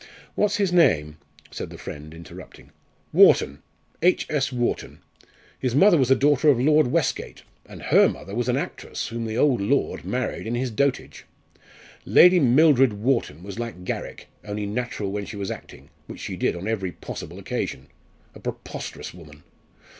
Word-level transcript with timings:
"What's 0.33 0.57
the 0.57 0.65
name?" 0.75 1.17
said 1.51 1.69
the 1.69 1.77
friend, 1.77 2.11
interrupting. 2.11 2.71
"Wharton 3.13 3.61
H.S. 4.01 4.51
Wharton. 4.51 4.97
His 5.59 5.75
mother 5.75 5.99
was 5.99 6.09
a 6.09 6.15
daughter 6.15 6.49
of 6.49 6.59
Lord 6.59 6.87
Westgate, 6.87 7.43
and 7.67 7.83
her 7.83 8.09
mother 8.09 8.33
was 8.33 8.49
an 8.49 8.57
actress 8.57 9.09
whom 9.09 9.25
the 9.27 9.37
old 9.37 9.61
lord 9.61 10.03
married 10.03 10.47
in 10.47 10.55
his 10.55 10.71
dotage. 10.71 11.25
Lady 12.03 12.39
Mildred 12.39 12.93
Wharton 12.93 13.43
was 13.43 13.59
like 13.59 13.85
Garrick, 13.85 14.27
only 14.43 14.65
natural 14.65 15.11
when 15.11 15.27
she 15.27 15.35
was 15.37 15.51
acting, 15.51 15.91
which 16.07 16.21
she 16.21 16.35
did 16.35 16.55
on 16.55 16.67
every 16.67 16.93
possible 16.93 17.37
occasion. 17.37 17.85
A 18.33 18.39
preposterous 18.39 19.13
woman! 19.13 19.43